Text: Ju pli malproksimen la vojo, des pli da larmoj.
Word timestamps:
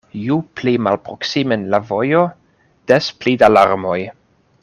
Ju 0.19 0.35
pli 0.59 0.71
malproksimen 0.85 1.67
la 1.75 1.81
vojo, 1.91 2.23
des 2.93 3.13
pli 3.21 3.35
da 3.45 3.53
larmoj. 3.55 3.99